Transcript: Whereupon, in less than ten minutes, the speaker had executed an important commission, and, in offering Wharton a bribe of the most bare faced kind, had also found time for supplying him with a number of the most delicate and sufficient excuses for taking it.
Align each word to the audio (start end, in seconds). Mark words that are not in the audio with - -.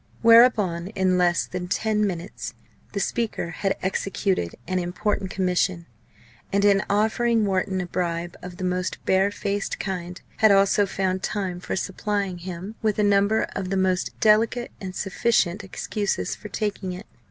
Whereupon, 0.23 0.87
in 0.87 1.19
less 1.19 1.45
than 1.45 1.67
ten 1.67 2.07
minutes, 2.07 2.55
the 2.91 2.99
speaker 2.99 3.51
had 3.51 3.77
executed 3.83 4.55
an 4.67 4.79
important 4.79 5.29
commission, 5.29 5.85
and, 6.51 6.65
in 6.65 6.81
offering 6.89 7.45
Wharton 7.45 7.79
a 7.81 7.85
bribe 7.85 8.35
of 8.41 8.57
the 8.57 8.63
most 8.63 8.97
bare 9.05 9.29
faced 9.29 9.77
kind, 9.77 10.19
had 10.37 10.51
also 10.51 10.87
found 10.87 11.21
time 11.21 11.59
for 11.59 11.75
supplying 11.75 12.39
him 12.39 12.73
with 12.81 12.97
a 12.97 13.03
number 13.03 13.43
of 13.55 13.69
the 13.69 13.77
most 13.77 14.19
delicate 14.19 14.71
and 14.81 14.95
sufficient 14.95 15.63
excuses 15.63 16.35
for 16.35 16.49
taking 16.49 16.93
it. 16.93 17.05